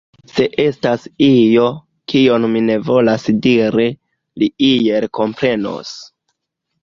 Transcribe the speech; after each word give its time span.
Se 0.35 0.45
estas 0.61 1.03
io, 1.25 1.65
kion 2.13 2.47
mi 2.53 2.63
ne 2.69 2.77
volas 2.87 3.27
diri, 3.43 3.87
li 4.43 4.49
iel 4.69 5.09
komprenos. 5.19 5.93